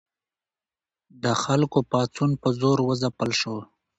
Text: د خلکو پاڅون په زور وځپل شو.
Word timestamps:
د 1.23 1.25
خلکو 1.43 1.79
پاڅون 1.91 2.31
په 2.41 2.49
زور 2.59 2.77
وځپل 2.83 3.29
شو. 3.39 3.57